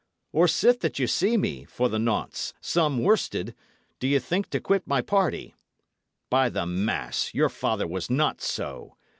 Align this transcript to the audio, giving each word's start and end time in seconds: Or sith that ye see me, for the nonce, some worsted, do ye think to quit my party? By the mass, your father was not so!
Or 0.31 0.47
sith 0.47 0.79
that 0.79 0.97
ye 0.97 1.05
see 1.05 1.37
me, 1.37 1.63
for 1.65 1.87
the 1.87 1.99
nonce, 1.99 2.55
some 2.59 3.03
worsted, 3.03 3.53
do 3.99 4.07
ye 4.07 4.17
think 4.17 4.49
to 4.49 4.59
quit 4.59 4.87
my 4.87 5.01
party? 5.03 5.53
By 6.31 6.49
the 6.49 6.65
mass, 6.65 7.31
your 7.35 7.49
father 7.49 7.85
was 7.85 8.09
not 8.09 8.41
so! 8.41 8.95